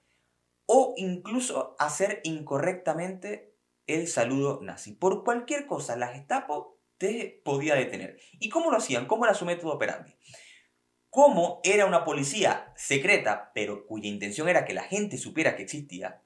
o 0.66 0.94
incluso 0.98 1.76
hacer 1.80 2.22
incorrectamente 2.24 3.56
el 3.88 4.08
saludo 4.08 4.60
nazi. 4.62 4.94
Por 4.94 5.24
cualquier 5.24 5.66
cosa, 5.66 5.96
la 5.96 6.08
Gestapo 6.08 6.73
podía 7.44 7.76
detener. 7.76 8.20
¿Y 8.40 8.50
cómo 8.50 8.72
lo 8.72 8.78
hacían? 8.78 9.06
¿Cómo 9.06 9.26
era 9.26 9.34
su 9.34 9.46
método 9.46 9.74
operandi? 9.74 10.16
Como 11.10 11.62
era 11.64 11.86
una 11.86 12.06
policía 12.06 12.74
secreta, 12.76 13.52
pero 13.54 13.86
cuya 13.86 14.10
intención 14.10 14.50
era 14.50 14.66
que 14.66 14.74
la 14.74 14.84
gente 14.84 15.18
supiera 15.18 15.56
que 15.56 15.64
existía, 15.64 16.24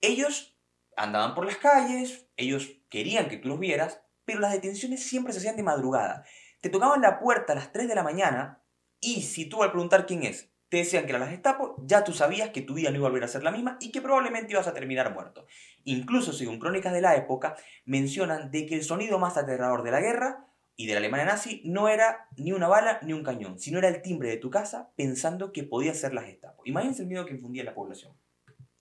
ellos 0.00 0.58
andaban 0.96 1.34
por 1.34 1.46
las 1.46 1.58
calles, 1.58 2.26
ellos 2.36 2.70
querían 2.88 3.28
que 3.28 3.36
tú 3.36 3.48
los 3.48 3.60
vieras, 3.60 4.02
pero 4.24 4.40
las 4.40 4.52
detenciones 4.52 5.02
siempre 5.02 5.32
se 5.32 5.38
hacían 5.38 5.56
de 5.56 5.62
madrugada. 5.62 6.24
Te 6.60 6.70
tocaban 6.70 7.02
la 7.02 7.20
puerta 7.20 7.52
a 7.52 7.56
las 7.56 7.72
3 7.72 7.86
de 7.86 7.94
la 7.94 8.02
mañana 8.02 8.62
y 9.00 9.22
si 9.22 9.46
tú 9.46 9.62
al 9.62 9.70
preguntar 9.70 10.06
quién 10.06 10.24
es, 10.24 10.50
te 10.68 10.78
decían 10.78 11.04
que 11.04 11.10
era 11.10 11.18
la 11.18 11.28
Gestapo, 11.28 11.76
ya 11.84 12.02
tú 12.02 12.12
sabías 12.12 12.50
que 12.50 12.62
tu 12.62 12.74
vida 12.74 12.90
no 12.90 12.96
iba 12.96 13.06
a 13.06 13.10
volver 13.10 13.24
a 13.24 13.28
ser 13.28 13.42
la 13.42 13.52
misma 13.52 13.76
y 13.80 13.92
que 13.92 14.00
probablemente 14.00 14.52
ibas 14.52 14.66
a 14.66 14.74
terminar 14.74 15.14
muerto. 15.14 15.46
Incluso, 15.84 16.32
según 16.32 16.58
crónicas 16.58 16.92
de 16.92 17.00
la 17.00 17.16
época, 17.16 17.56
mencionan 17.84 18.50
de 18.50 18.66
que 18.66 18.74
el 18.74 18.82
sonido 18.82 19.18
más 19.18 19.36
aterrador 19.36 19.82
de 19.82 19.92
la 19.92 20.00
guerra 20.00 20.46
y 20.74 20.86
de 20.86 20.92
la 20.92 20.98
Alemania 20.98 21.26
nazi 21.26 21.62
no 21.64 21.88
era 21.88 22.28
ni 22.36 22.52
una 22.52 22.68
bala 22.68 22.98
ni 23.02 23.12
un 23.12 23.22
cañón, 23.22 23.58
sino 23.58 23.78
era 23.78 23.88
el 23.88 24.02
timbre 24.02 24.28
de 24.28 24.36
tu 24.36 24.50
casa 24.50 24.92
pensando 24.96 25.52
que 25.52 25.62
podía 25.62 25.94
ser 25.94 26.12
la 26.12 26.22
Gestapo. 26.22 26.62
Imagínense 26.66 27.02
el 27.02 27.08
miedo 27.08 27.24
que 27.24 27.34
infundía 27.34 27.64
la 27.64 27.74
población. 27.74 28.18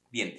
Bien, 0.09 0.35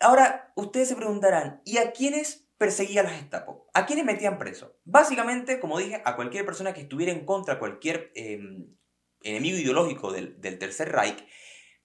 ahora 0.00 0.52
ustedes 0.54 0.88
se 0.88 0.96
preguntarán, 0.96 1.60
¿y 1.64 1.78
a 1.78 1.92
quiénes 1.92 2.48
perseguía 2.56 3.02
la 3.02 3.10
Gestapo? 3.10 3.68
¿A 3.74 3.84
quiénes 3.84 4.04
metían 4.04 4.38
preso? 4.38 4.78
Básicamente, 4.84 5.60
como 5.60 5.78
dije, 5.78 6.00
a 6.04 6.14
cualquier 6.14 6.46
persona 6.46 6.72
que 6.72 6.82
estuviera 6.82 7.12
en 7.12 7.26
contra 7.26 7.54
de 7.54 7.60
cualquier 7.60 8.12
em, 8.14 8.76
enemigo 9.24 9.56
ideológico 9.56 10.12
del, 10.12 10.38
Tercer 10.58 10.90
Reich, 10.90 11.26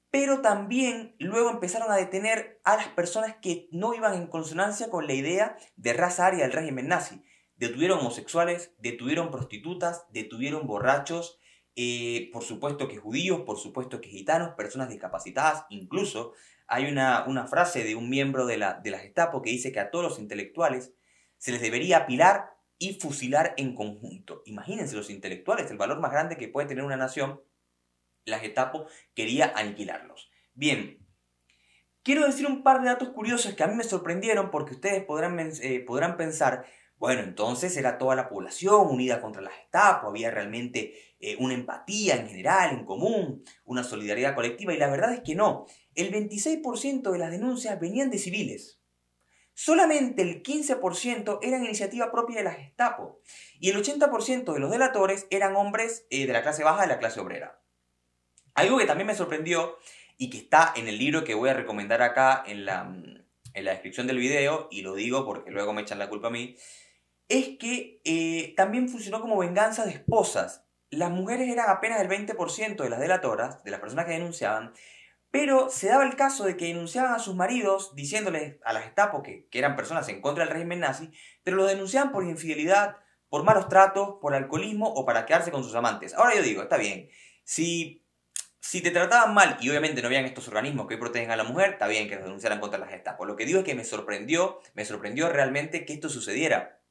pero 0.09 0.41
también 0.41 1.15
luego 1.19 1.49
empezaron 1.49 1.91
a 1.91 1.95
detener 1.95 2.59
a 2.63 2.75
las 2.75 2.87
personas 2.89 3.35
que 3.41 3.67
no 3.71 3.93
iban 3.93 4.13
en 4.13 4.27
consonancia 4.27 4.89
con 4.89 5.07
la 5.07 5.13
idea 5.13 5.57
de 5.75 5.93
raza 5.93 6.27
aria 6.27 6.43
del 6.43 6.53
régimen 6.53 6.87
nazi. 6.87 7.23
Detuvieron 7.55 7.99
homosexuales, 7.99 8.73
detuvieron 8.77 9.31
prostitutas, 9.31 10.05
detuvieron 10.11 10.67
borrachos, 10.67 11.39
eh, 11.75 12.29
por 12.33 12.43
supuesto 12.43 12.87
que 12.87 12.97
judíos, 12.97 13.41
por 13.41 13.57
supuesto 13.57 14.01
que 14.01 14.09
gitanos, 14.09 14.55
personas 14.55 14.89
discapacitadas, 14.89 15.65
incluso 15.69 16.33
hay 16.67 16.85
una, 16.85 17.25
una 17.27 17.47
frase 17.47 17.83
de 17.83 17.95
un 17.95 18.09
miembro 18.09 18.45
de 18.45 18.57
la, 18.57 18.73
de 18.75 18.91
la 18.91 18.99
Gestapo 18.99 19.41
que 19.41 19.51
dice 19.51 19.71
que 19.71 19.79
a 19.79 19.91
todos 19.91 20.03
los 20.03 20.19
intelectuales 20.19 20.93
se 21.37 21.51
les 21.51 21.61
debería 21.61 21.97
apilar 21.97 22.56
y 22.79 22.99
fusilar 22.99 23.53
en 23.57 23.75
conjunto. 23.75 24.43
Imagínense 24.45 24.95
los 24.95 25.09
intelectuales, 25.09 25.69
el 25.71 25.77
valor 25.77 25.99
más 25.99 26.11
grande 26.11 26.37
que 26.37 26.47
puede 26.47 26.67
tener 26.67 26.83
una 26.83 26.97
nación, 26.97 27.41
la 28.25 28.39
Gestapo 28.39 28.87
quería 29.13 29.53
aniquilarlos. 29.55 30.29
Bien, 30.53 30.99
quiero 32.03 32.25
decir 32.25 32.45
un 32.45 32.63
par 32.63 32.81
de 32.81 32.87
datos 32.87 33.09
curiosos 33.09 33.53
que 33.53 33.63
a 33.63 33.67
mí 33.67 33.75
me 33.75 33.83
sorprendieron 33.83 34.51
porque 34.51 34.75
ustedes 34.75 35.03
podrán, 35.05 35.39
eh, 35.39 35.79
podrán 35.85 36.17
pensar, 36.17 36.65
bueno, 36.97 37.21
entonces 37.21 37.77
era 37.77 37.97
toda 37.97 38.15
la 38.15 38.27
población 38.27 38.87
unida 38.89 39.21
contra 39.21 39.41
la 39.41 39.51
Gestapo, 39.51 40.07
había 40.07 40.31
realmente 40.31 41.15
eh, 41.19 41.35
una 41.39 41.53
empatía 41.53 42.15
en 42.15 42.27
general, 42.27 42.71
en 42.71 42.85
común, 42.85 43.43
una 43.65 43.83
solidaridad 43.83 44.35
colectiva, 44.35 44.73
y 44.73 44.77
la 44.77 44.89
verdad 44.89 45.13
es 45.13 45.21
que 45.21 45.35
no. 45.35 45.65
El 45.95 46.11
26% 46.11 47.11
de 47.11 47.17
las 47.17 47.31
denuncias 47.31 47.79
venían 47.79 48.09
de 48.09 48.19
civiles. 48.19 48.76
Solamente 49.57 50.21
el 50.21 50.43
15% 50.43 51.39
eran 51.41 51.65
iniciativa 51.65 52.11
propia 52.11 52.37
de 52.37 52.43
la 52.43 52.53
Gestapo 52.53 53.19
y 53.59 53.71
el 53.71 53.83
80% 53.83 54.53
de 54.53 54.59
los 54.59 54.69
delatores 54.69 55.25
eran 55.31 55.55
hombres 55.55 56.05
eh, 56.11 56.27
de 56.27 56.33
la 56.33 56.43
clase 56.43 56.63
baja 56.63 56.83
de 56.83 56.87
la 56.87 56.99
clase 56.99 57.19
obrera. 57.19 57.59
Algo 58.53 58.77
que 58.77 58.85
también 58.85 59.07
me 59.07 59.15
sorprendió 59.15 59.79
y 60.15 60.29
que 60.29 60.37
está 60.37 60.73
en 60.75 60.87
el 60.87 60.99
libro 60.99 61.23
que 61.23 61.33
voy 61.33 61.49
a 61.49 61.55
recomendar 61.55 62.03
acá 62.03 62.43
en 62.45 62.65
la, 62.65 62.81
en 62.83 63.65
la 63.65 63.71
descripción 63.71 64.05
del 64.05 64.19
video, 64.19 64.67
y 64.69 64.83
lo 64.83 64.93
digo 64.93 65.25
porque 65.25 65.49
luego 65.49 65.73
me 65.73 65.81
echan 65.81 65.97
la 65.97 66.09
culpa 66.09 66.27
a 66.27 66.31
mí, 66.31 66.55
es 67.27 67.57
que 67.57 67.99
eh, 68.05 68.53
también 68.55 68.89
funcionó 68.89 69.21
como 69.21 69.39
venganza 69.39 69.85
de 69.85 69.91
esposas. 69.91 70.65
Las 70.91 71.09
mujeres 71.09 71.49
eran 71.49 71.71
apenas 71.71 71.99
el 71.99 72.09
20% 72.09 72.75
de 72.75 72.89
las 72.91 72.99
delatoras, 72.99 73.63
de 73.63 73.71
las 73.71 73.79
personas 73.79 74.05
que 74.05 74.11
denunciaban, 74.11 74.73
pero 75.31 75.69
se 75.69 75.87
daba 75.87 76.05
el 76.05 76.15
caso 76.15 76.45
de 76.45 76.55
que 76.55 76.65
denunciaban 76.65 77.13
a 77.13 77.19
sus 77.19 77.35
maridos 77.35 77.93
diciéndoles 77.95 78.57
a 78.63 78.73
las 78.73 78.83
Gestapo 78.83 79.23
que, 79.23 79.47
eran 79.51 79.75
personas 79.75 80.07
en 80.09 80.21
contra 80.21 80.45
del 80.45 80.53
régimen 80.53 80.79
nazi, 80.79 81.11
pero 81.43 81.57
los 81.57 81.67
denunciaban 81.67 82.11
por 82.11 82.23
infidelidad, 82.23 82.97
por 83.29 83.43
malos 83.43 83.67
tratos, 83.67 84.15
por 84.21 84.33
alcoholismo 84.33 84.87
o 84.87 85.05
para 85.05 85.25
quedarse 85.25 85.51
con 85.51 85.63
sus 85.63 85.75
amantes. 85.75 86.13
Ahora 86.13 86.35
yo 86.35 86.41
digo, 86.41 86.61
está 86.61 86.77
bien, 86.77 87.09
si, 87.43 88.05
si 88.61 88.81
te 88.81 88.91
trataban 88.91 89.33
mal 89.33 89.57
y 89.59 89.69
obviamente 89.69 90.01
no 90.01 90.07
habían 90.07 90.25
estos 90.25 90.47
organismos 90.47 90.87
que 90.87 90.93
hoy 90.93 90.99
protegen 90.99 91.31
a 91.31 91.35
la 91.35 91.43
mujer, 91.43 91.71
está 91.71 91.87
bien 91.87 92.07
que 92.07 92.17
denunciaran 92.17 92.59
contra 92.59 92.79
las 92.79 92.89
Gestapo. 92.89 93.25
Lo 93.25 93.35
que 93.35 93.45
digo 93.45 93.59
es 93.59 93.65
que 93.65 93.75
me 93.75 93.83
sorprendió, 93.83 94.59
me 94.73 94.85
sorprendió 94.85 95.29
realmente 95.29 95.85
que 95.85 95.93
esto 95.93 96.09
sucediera. 96.09 96.81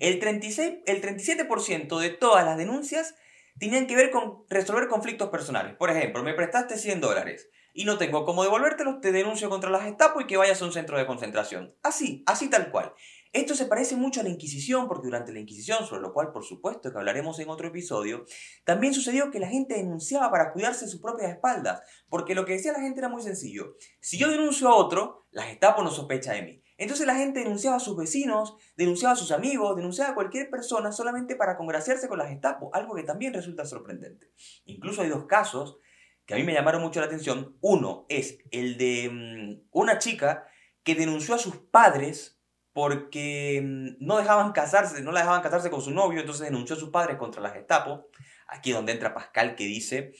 El, 0.00 0.18
36, 0.18 0.78
el 0.86 1.02
37% 1.02 1.98
de 2.00 2.10
todas 2.10 2.44
las 2.44 2.56
denuncias 2.56 3.14
tenían 3.58 3.86
que 3.86 3.96
ver 3.96 4.10
con 4.10 4.44
resolver 4.48 4.88
conflictos 4.88 5.30
personales. 5.30 5.76
Por 5.76 5.90
ejemplo, 5.90 6.22
me 6.22 6.34
prestaste 6.34 6.78
100 6.78 7.00
dólares 7.00 7.48
y 7.72 7.84
no 7.84 7.98
tengo 7.98 8.24
cómo 8.24 8.42
devolvértelos, 8.42 9.00
te 9.00 9.12
denuncio 9.12 9.48
contra 9.48 9.70
las 9.70 9.82
Gestapo 9.82 10.20
y 10.20 10.26
que 10.26 10.36
vayas 10.36 10.60
a 10.60 10.64
un 10.64 10.72
centro 10.72 10.98
de 10.98 11.06
concentración. 11.06 11.74
Así, 11.82 12.22
así 12.26 12.48
tal 12.48 12.70
cual. 12.70 12.92
Esto 13.32 13.54
se 13.54 13.66
parece 13.66 13.94
mucho 13.94 14.20
a 14.20 14.24
la 14.24 14.28
Inquisición, 14.28 14.88
porque 14.88 15.06
durante 15.06 15.32
la 15.32 15.38
Inquisición, 15.38 15.86
sobre 15.86 16.02
lo 16.02 16.12
cual 16.12 16.32
por 16.32 16.44
supuesto 16.44 16.90
que 16.90 16.98
hablaremos 16.98 17.38
en 17.38 17.48
otro 17.48 17.68
episodio, 17.68 18.24
también 18.64 18.92
sucedió 18.92 19.30
que 19.30 19.38
la 19.38 19.46
gente 19.46 19.76
denunciaba 19.76 20.32
para 20.32 20.52
cuidarse 20.52 20.88
sus 20.88 21.00
propias 21.00 21.30
espaldas, 21.30 21.80
porque 22.08 22.34
lo 22.34 22.44
que 22.44 22.54
decía 22.54 22.72
la 22.72 22.80
gente 22.80 22.98
era 22.98 23.08
muy 23.08 23.22
sencillo. 23.22 23.76
Si 24.00 24.18
yo 24.18 24.28
denuncio 24.28 24.68
a 24.68 24.74
otro, 24.74 25.28
la 25.30 25.44
Gestapo 25.44 25.84
no 25.84 25.92
sospecha 25.92 26.32
de 26.32 26.42
mí. 26.42 26.62
Entonces 26.80 27.06
la 27.06 27.14
gente 27.14 27.40
denunciaba 27.40 27.76
a 27.76 27.80
sus 27.80 27.94
vecinos, 27.94 28.56
denunciaba 28.74 29.12
a 29.12 29.16
sus 29.16 29.32
amigos, 29.32 29.76
denunciaba 29.76 30.12
a 30.12 30.14
cualquier 30.14 30.48
persona 30.48 30.92
solamente 30.92 31.36
para 31.36 31.58
congraciarse 31.58 32.08
con 32.08 32.18
la 32.18 32.26
Gestapo, 32.26 32.70
algo 32.72 32.94
que 32.94 33.02
también 33.02 33.34
resulta 33.34 33.66
sorprendente. 33.66 34.32
Incluso 34.64 35.02
hay 35.02 35.10
dos 35.10 35.26
casos 35.26 35.76
que 36.24 36.32
a 36.32 36.38
mí 36.38 36.42
me 36.42 36.54
llamaron 36.54 36.80
mucho 36.80 37.00
la 37.00 37.06
atención. 37.06 37.58
Uno 37.60 38.06
es 38.08 38.38
el 38.50 38.78
de 38.78 39.10
mm, 39.12 39.68
una 39.72 39.98
chica 39.98 40.46
que 40.82 40.94
denunció 40.94 41.34
a 41.34 41.38
sus 41.38 41.58
padres 41.58 42.40
porque 42.72 43.60
mm, 43.62 44.02
no 44.02 44.16
dejaban 44.16 44.52
casarse, 44.52 45.02
no 45.02 45.12
la 45.12 45.20
dejaban 45.20 45.42
casarse 45.42 45.68
con 45.68 45.82
su 45.82 45.90
novio, 45.90 46.20
entonces 46.20 46.46
denunció 46.46 46.76
a 46.76 46.78
sus 46.78 46.88
padres 46.88 47.18
contra 47.18 47.42
la 47.42 47.50
Gestapo. 47.50 48.08
Aquí 48.46 48.70
es 48.70 48.76
donde 48.76 48.92
entra 48.92 49.12
Pascal 49.12 49.54
que 49.54 49.64
dice 49.64 50.14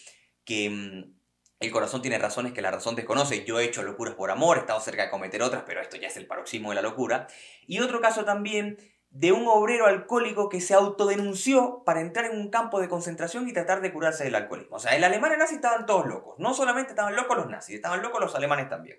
que 0.45 0.69
mm, 0.69 1.20
el 1.61 1.71
corazón 1.71 2.01
tiene 2.01 2.19
razones 2.19 2.53
que 2.55 2.63
la 2.63 2.71
razón 2.71 2.97
desconoce. 2.97 3.45
Yo 3.45 3.61
he 3.61 3.65
hecho 3.65 3.83
locuras 3.83 4.15
por 4.15 4.31
amor, 4.31 4.57
he 4.57 4.61
estado 4.61 4.81
cerca 4.81 5.05
de 5.05 5.11
cometer 5.11 5.43
otras, 5.43 5.63
pero 5.67 5.81
esto 5.83 5.99
ya 5.99 6.09
es 6.09 6.17
el 6.17 6.27
paroxismo 6.27 6.71
de 6.71 6.77
la 6.77 6.83
locura. 6.83 7.29
Y 7.67 7.81
otro 7.81 8.01
caso 8.01 8.25
también 8.25 8.79
de 9.11 9.33
un 9.33 9.47
obrero 9.47 9.87
alcohólico 9.87 10.49
que 10.49 10.61
se 10.61 10.73
autodenunció 10.73 11.83
para 11.85 12.01
entrar 12.01 12.27
en 12.27 12.39
un 12.39 12.49
campo 12.49 12.81
de 12.81 12.89
concentración 12.89 13.47
y 13.49 13.53
tratar 13.53 13.83
de 13.83 13.93
curarse 13.93 14.25
del 14.25 14.37
alcoholismo. 14.37 14.77
O 14.77 14.79
sea, 14.79 14.97
el 14.97 15.05
alemán 15.05 15.33
y 15.35 15.39
nazi 15.39 15.57
estaban 15.57 15.85
todos 15.85 16.07
locos. 16.07 16.37
No 16.39 16.55
solamente 16.55 16.93
estaban 16.93 17.15
locos 17.15 17.37
los 17.37 17.49
nazis, 17.49 17.75
estaban 17.75 18.03
locos 18.03 18.21
los 18.21 18.35
alemanes 18.35 18.69
también. 18.69 18.99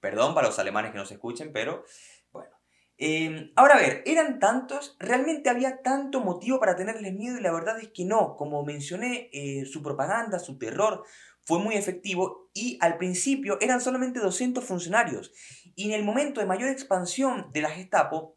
Perdón 0.00 0.34
para 0.34 0.46
los 0.46 0.58
alemanes 0.58 0.92
que 0.92 0.98
nos 0.98 1.10
escuchen, 1.10 1.52
pero 1.52 1.84
bueno. 2.30 2.56
Em, 2.96 3.52
ahora 3.56 3.74
a 3.74 3.78
ver, 3.78 4.02
¿eran 4.06 4.38
tantos? 4.38 4.96
¿Realmente 4.98 5.50
había 5.50 5.82
tanto 5.82 6.20
motivo 6.20 6.58
para 6.58 6.76
tenerles 6.76 7.12
miedo? 7.12 7.36
Y 7.36 7.42
la 7.42 7.52
verdad 7.52 7.78
es 7.80 7.88
que 7.88 8.04
no. 8.04 8.36
Como 8.36 8.64
mencioné, 8.64 9.28
eh, 9.32 9.66
su 9.66 9.82
propaganda, 9.82 10.38
su 10.38 10.56
terror, 10.56 11.04
fue 11.48 11.60
muy 11.60 11.76
efectivo 11.76 12.50
y 12.52 12.76
al 12.82 12.98
principio 12.98 13.56
eran 13.62 13.80
solamente 13.80 14.20
200 14.20 14.62
funcionarios. 14.62 15.32
Y 15.74 15.86
en 15.86 15.92
el 15.92 16.04
momento 16.04 16.40
de 16.40 16.46
mayor 16.46 16.68
expansión 16.68 17.50
de 17.54 17.62
la 17.62 17.70
Gestapo, 17.70 18.36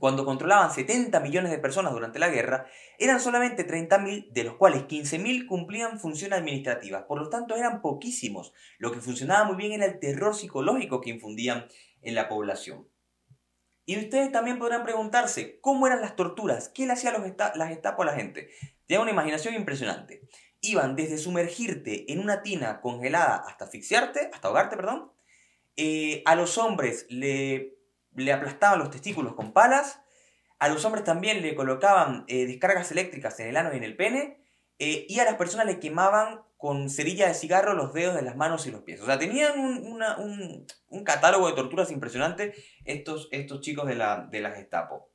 cuando 0.00 0.24
controlaban 0.24 0.72
70 0.72 1.20
millones 1.20 1.52
de 1.52 1.58
personas 1.58 1.92
durante 1.92 2.18
la 2.18 2.28
guerra, 2.28 2.66
eran 2.98 3.20
solamente 3.20 3.64
30.000, 3.64 4.32
de 4.32 4.42
los 4.42 4.56
cuales 4.56 4.82
15.000 4.88 5.46
cumplían 5.46 6.00
funciones 6.00 6.40
administrativas. 6.40 7.04
Por 7.04 7.20
lo 7.20 7.28
tanto, 7.28 7.54
eran 7.54 7.80
poquísimos. 7.82 8.52
Lo 8.78 8.90
que 8.90 9.00
funcionaba 9.00 9.44
muy 9.44 9.54
bien 9.54 9.70
era 9.70 9.84
el 9.84 10.00
terror 10.00 10.34
psicológico 10.34 11.00
que 11.00 11.10
infundían 11.10 11.68
en 12.02 12.16
la 12.16 12.28
población. 12.28 12.88
Y 13.86 13.96
ustedes 13.96 14.32
también 14.32 14.58
podrán 14.58 14.82
preguntarse, 14.82 15.60
¿cómo 15.60 15.86
eran 15.86 16.00
las 16.00 16.16
torturas? 16.16 16.68
¿Qué 16.68 16.84
le 16.86 16.94
hacía 16.94 17.12
la 17.12 17.68
Gestapo 17.68 18.02
a 18.02 18.06
la 18.06 18.14
gente? 18.14 18.50
Tiene 18.86 19.04
una 19.04 19.12
imaginación 19.12 19.54
impresionante 19.54 20.28
iban 20.60 20.96
desde 20.96 21.18
sumergirte 21.18 22.12
en 22.12 22.20
una 22.20 22.42
tina 22.42 22.80
congelada 22.80 23.36
hasta 23.46 23.64
asfixiarte, 23.64 24.30
hasta 24.32 24.48
ahogarte, 24.48 24.76
perdón. 24.76 25.12
Eh, 25.76 26.22
a 26.26 26.34
los 26.34 26.58
hombres 26.58 27.06
le, 27.08 27.78
aplastaban 28.32 28.78
los 28.78 28.90
testículos 28.90 29.34
con 29.34 29.52
palas. 29.52 30.00
A 30.58 30.68
los 30.68 30.84
hombres 30.84 31.04
también 31.04 31.40
le 31.40 31.54
colocaban 31.54 32.24
eh, 32.28 32.46
descargas 32.46 32.90
eléctricas 32.90 33.40
en 33.40 33.48
el 33.48 33.56
ano 33.56 33.72
y 33.72 33.78
en 33.78 33.84
el 33.84 33.96
pene. 33.96 34.44
Eh, 34.78 35.06
y 35.08 35.20
a 35.20 35.24
las 35.24 35.34
personas 35.34 35.66
le 35.66 35.78
quemaban 35.78 36.42
con 36.56 36.90
cerilla 36.90 37.26
de 37.26 37.34
cigarro 37.34 37.72
los 37.72 37.94
dedos 37.94 38.14
de 38.14 38.22
las 38.22 38.36
manos 38.36 38.66
y 38.66 38.70
los 38.70 38.82
pies. 38.82 39.00
O 39.00 39.06
sea, 39.06 39.18
tenían 39.18 39.58
un, 39.58 40.66
catálogo 41.04 41.48
de 41.48 41.54
torturas 41.54 41.90
impresionante 41.90 42.54
estos, 42.84 43.30
chicos 43.60 43.86
de 43.86 43.94
la, 43.94 44.28
de 44.30 44.42
Gestapo. 44.50 45.10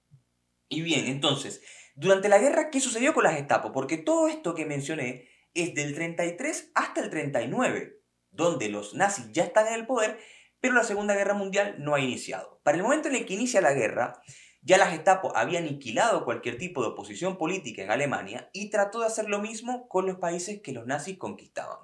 Y 0.67 0.81
bien, 0.81 1.05
entonces, 1.05 1.61
durante 1.93 2.29
la 2.29 2.39
guerra, 2.39 2.71
¿qué 2.71 2.79
sucedió 2.79 3.13
con 3.13 3.23
la 3.23 3.33
Gestapo? 3.33 3.71
Porque 3.71 3.97
todo 3.97 4.27
esto 4.27 4.55
que 4.55 4.65
mencioné 4.65 5.29
es 5.55 5.73
del 5.73 5.95
33 5.95 6.71
hasta 6.75 7.01
el 7.01 7.09
39, 7.09 7.99
donde 8.29 8.69
los 8.69 8.93
nazis 8.93 9.31
ya 9.31 9.43
están 9.43 9.67
en 9.67 9.73
el 9.73 9.87
poder, 9.87 10.19
pero 10.59 10.75
la 10.75 10.83
Segunda 10.83 11.15
Guerra 11.15 11.33
Mundial 11.33 11.75
no 11.79 11.95
ha 11.95 11.99
iniciado. 11.99 12.59
Para 12.63 12.77
el 12.77 12.83
momento 12.83 13.07
en 13.07 13.15
el 13.15 13.25
que 13.25 13.33
inicia 13.33 13.61
la 13.61 13.73
guerra, 13.73 14.21
ya 14.61 14.77
la 14.77 14.87
Gestapo 14.87 15.35
había 15.35 15.59
aniquilado 15.59 16.25
cualquier 16.25 16.57
tipo 16.57 16.81
de 16.81 16.89
oposición 16.89 17.37
política 17.37 17.83
en 17.83 17.91
Alemania 17.91 18.49
y 18.51 18.69
trató 18.69 18.99
de 18.99 19.05
hacer 19.05 19.29
lo 19.29 19.39
mismo 19.39 19.87
con 19.87 20.07
los 20.07 20.17
países 20.17 20.61
que 20.61 20.73
los 20.73 20.85
nazis 20.85 21.17
conquistaban. 21.17 21.77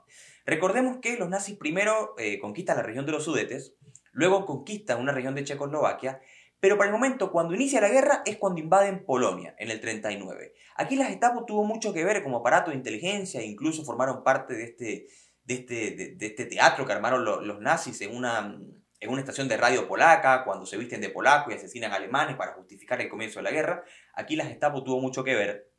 Recordemos 0.46 0.98
que 0.98 1.16
los 1.18 1.30
nazis 1.30 1.58
primero 1.58 2.16
eh, 2.18 2.40
conquistan 2.40 2.78
la 2.78 2.84
región 2.84 3.06
de 3.06 3.12
los 3.12 3.24
Sudetes, 3.24 3.76
luego 4.12 4.46
conquistan 4.46 5.00
una 5.00 5.12
región 5.12 5.36
de 5.36 5.44
Checoslovaquia 5.44 6.22
pero 6.62 6.78
para 6.78 6.90
el 6.90 6.94
momento, 6.94 7.32
cuando 7.32 7.56
inicia 7.56 7.82
la 7.82 7.90
guerra, 7.90 8.22
es 8.24 8.38
cuando 8.38 8.62
invaden 8.62 9.04
Polonia, 9.04 9.56
en 9.58 9.72
el 9.72 9.82
39. 9.82 10.54
Aquí 10.76 10.96
la 10.96 11.06
Gestapo 11.06 11.44
tuvo 11.44 11.66
mucho 11.66 11.92
que 11.92 12.06
ver 12.06 12.24
como 12.24 12.38
aparato 12.38 12.70
de 12.70 12.78
inteligencia, 12.78 13.44
incluso 13.44 13.84
formaron 13.84 14.24
parte 14.24 14.54
de 14.54 14.64
este, 14.64 15.08
de 15.44 15.54
este, 15.56 16.16
de, 16.16 16.26
este 16.26 16.46
teatro 16.46 16.86
que 16.86 16.94
armaron 16.94 17.26
los 17.26 17.60
nazis 17.60 18.00
en 18.02 18.16
una, 18.16 18.58
en 19.00 19.10
una 19.10 19.20
estación 19.20 19.48
de 19.48 19.58
radio 19.58 19.88
polaca, 19.88 20.46
cuando 20.46 20.68
se 20.68 20.78
visten 20.78 21.02
de 21.02 21.10
polaco 21.10 21.50
y 21.50 21.56
asesinan 21.56 21.92
alemanes 21.92 22.38
para 22.38 22.54
justificar 22.54 23.02
el 23.02 23.10
comienzo 23.10 23.40
de 23.40 23.44
la 23.44 23.52
guerra. 23.52 23.84
Aquí 24.14 24.36
la 24.36 24.46
Gestapo 24.46 24.84
tuvo 24.84 25.02
mucho 25.02 25.24
que 25.24 25.34
ver. 25.34 25.72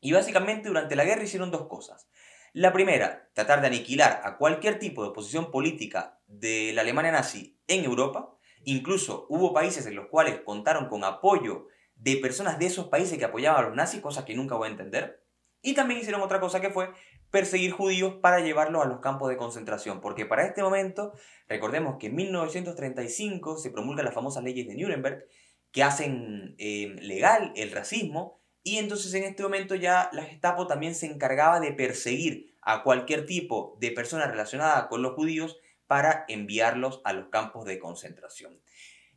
Y 0.00 0.12
básicamente 0.12 0.68
durante 0.68 0.96
la 0.96 1.04
guerra 1.04 1.22
hicieron 1.22 1.50
dos 1.50 1.68
cosas. 1.68 2.08
La 2.54 2.72
primera, 2.72 3.28
tratar 3.34 3.60
de 3.60 3.66
aniquilar 3.66 4.22
a 4.24 4.38
cualquier 4.38 4.78
tipo 4.78 5.02
de 5.02 5.10
oposición 5.10 5.50
política 5.50 6.18
de 6.26 6.72
la 6.72 6.80
Alemania 6.80 7.12
nazi 7.12 7.60
en 7.68 7.84
Europa. 7.84 8.34
Incluso 8.64 9.26
hubo 9.28 9.52
países 9.52 9.86
en 9.86 9.96
los 9.96 10.08
cuales 10.08 10.40
contaron 10.40 10.88
con 10.88 11.04
apoyo 11.04 11.66
de 11.94 12.16
personas 12.16 12.58
de 12.58 12.66
esos 12.66 12.88
países 12.88 13.18
que 13.18 13.24
apoyaban 13.24 13.64
a 13.64 13.68
los 13.68 13.76
nazis, 13.76 14.00
cosas 14.00 14.24
que 14.24 14.34
nunca 14.34 14.56
voy 14.56 14.68
a 14.68 14.70
entender. 14.72 15.22
Y 15.62 15.74
también 15.74 16.00
hicieron 16.00 16.22
otra 16.22 16.40
cosa 16.40 16.60
que 16.60 16.70
fue 16.70 16.90
perseguir 17.30 17.72
judíos 17.72 18.14
para 18.22 18.40
llevarlos 18.40 18.82
a 18.82 18.88
los 18.88 19.00
campos 19.00 19.28
de 19.28 19.36
concentración, 19.36 20.00
porque 20.00 20.26
para 20.26 20.46
este 20.46 20.62
momento, 20.62 21.12
recordemos 21.48 21.96
que 21.98 22.08
en 22.08 22.16
1935 22.16 23.58
se 23.58 23.70
promulgan 23.70 24.06
las 24.06 24.14
famosas 24.14 24.42
leyes 24.42 24.66
de 24.66 24.74
Nuremberg 24.74 25.26
que 25.70 25.82
hacen 25.84 26.56
eh, 26.58 26.96
legal 27.00 27.52
el 27.54 27.70
racismo, 27.70 28.40
y 28.62 28.78
entonces 28.78 29.14
en 29.14 29.24
este 29.24 29.42
momento 29.42 29.74
ya 29.74 30.10
la 30.12 30.24
Gestapo 30.24 30.66
también 30.66 30.94
se 30.94 31.06
encargaba 31.06 31.60
de 31.60 31.72
perseguir 31.72 32.54
a 32.62 32.82
cualquier 32.82 33.24
tipo 33.24 33.76
de 33.80 33.90
persona 33.90 34.26
relacionada 34.26 34.88
con 34.88 35.02
los 35.02 35.14
judíos 35.14 35.58
para 35.90 36.24
enviarlos 36.28 37.00
a 37.02 37.12
los 37.12 37.30
campos 37.30 37.64
de 37.64 37.80
concentración. 37.80 38.60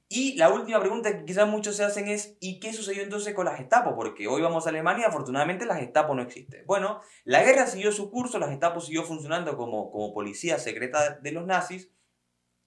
Y 0.10 0.34
la 0.38 0.50
última 0.50 0.80
pregunta 0.80 1.16
que 1.16 1.24
quizás 1.24 1.48
muchos 1.48 1.76
se 1.76 1.84
hacen 1.84 2.08
es, 2.08 2.36
¿y 2.40 2.60
qué 2.60 2.74
sucedió 2.74 3.04
entonces 3.04 3.36
con 3.36 3.46
la 3.46 3.56
Gestapo? 3.56 3.96
Porque 3.96 4.28
hoy 4.28 4.42
vamos 4.42 4.66
a 4.66 4.70
Alemania, 4.70 5.06
afortunadamente 5.06 5.68
la 5.68 5.76
Gestapo 5.76 6.16
no 6.16 6.24
existe. 6.24 6.64
Bueno, 6.66 7.02
la 7.26 7.44
guerra 7.44 7.68
siguió 7.68 7.92
su 7.92 8.10
curso, 8.10 8.40
la 8.40 8.48
Gestapo 8.48 8.82
siguió 8.82 9.04
funcionando 9.04 9.56
como, 9.56 9.92
como 9.92 10.16
policía 10.16 10.58
secreta 10.58 11.20
de 11.20 11.32
los 11.32 11.46
nazis, 11.46 11.92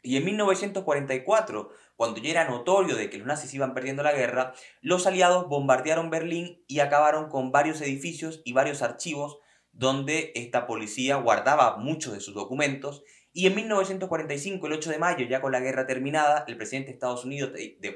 y 0.03 0.17
en 0.17 0.25
1944, 0.25 1.71
cuando 1.97 2.21
ya 2.21 2.31
era 2.31 2.49
notorio 2.49 2.95
de 2.95 3.11
que 3.11 3.19
los 3.19 3.27
nazis 3.27 3.53
iban 3.55 3.75
perdiendo 3.75 4.05
la 4.05 4.13
guerra, 4.13 4.55
los 4.83 5.05
aliados 5.09 5.49
bombardearon 5.49 6.11
Berlín 6.11 6.63
y 6.69 6.79
acabaron 6.79 7.29
con 7.29 7.51
varios 7.51 7.81
edificios 7.81 8.41
y 8.45 8.53
varios 8.53 8.83
archivos 8.83 9.41
donde 9.73 10.33
esta 10.37 10.69
policía 10.69 11.17
guardaba 11.17 11.77
muchos 11.77 12.15
de 12.15 12.21
sus 12.21 12.35
documentos 12.35 13.03
Y 13.37 13.47
en 13.47 13.55
1945, 13.55 14.67
el 14.67 14.73
8 14.73 14.91
de 14.93 14.99
mayo, 14.99 15.27
ya 15.27 15.43
con 15.43 15.53
la 15.53 15.61
guerra 15.61 15.87
terminada, 15.87 16.47
el 16.49 16.57
presidente 16.57 16.87
de 16.89 16.95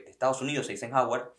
Estados 0.07 0.43
Unidos, 0.43 0.69
Eisenhower, 0.69 1.33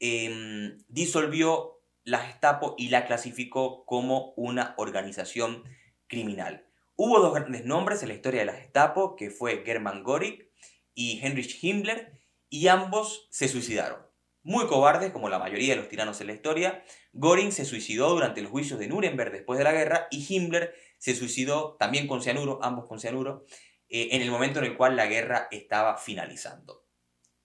em, 0.00 0.76
disolvió 0.88 1.80
la 2.02 2.18
Gestapo 2.18 2.74
y 2.76 2.88
la 2.88 3.06
clasificó 3.06 3.86
como 3.86 4.32
una 4.36 4.74
organización 4.76 5.62
criminal. 6.08 6.66
Hubo 6.96 7.20
dos 7.20 7.32
grandes 7.32 7.64
nombres 7.64 8.02
en 8.02 8.08
la 8.08 8.14
historia 8.14 8.40
de 8.40 8.46
la 8.46 8.54
Gestapo, 8.54 9.14
que 9.14 9.30
fue 9.30 9.62
German 9.64 10.02
Göring 10.02 10.50
y 10.92 11.20
Heinrich 11.22 11.62
Himmler, 11.62 12.10
y 12.48 12.66
ambos 12.66 13.28
se 13.30 13.46
suicidaron. 13.46 14.04
Muy 14.42 14.66
cobardes, 14.66 15.12
como 15.12 15.28
la 15.28 15.38
mayoría 15.38 15.74
de 15.74 15.80
los 15.80 15.88
tiranos 15.88 16.20
en 16.20 16.26
la 16.26 16.32
historia, 16.32 16.82
Göring 17.12 17.52
se 17.52 17.64
suicidó 17.64 18.10
durante 18.10 18.42
los 18.42 18.50
juicios 18.50 18.80
de 18.80 18.88
Nuremberg 18.88 19.30
después 19.30 19.58
de 19.58 19.64
la 19.64 19.72
guerra 19.72 20.08
y 20.10 20.26
Himmler 20.28 20.74
se 21.04 21.14
suicidó 21.14 21.76
también 21.78 22.06
con 22.06 22.22
cianuro, 22.22 22.60
ambos 22.62 22.86
con 22.86 22.98
cianuro, 22.98 23.44
eh, 23.90 24.08
en 24.12 24.22
el 24.22 24.30
momento 24.30 24.60
en 24.60 24.64
el 24.64 24.74
cual 24.74 24.96
la 24.96 25.04
guerra 25.04 25.48
estaba 25.50 25.98
finalizando. 25.98 26.86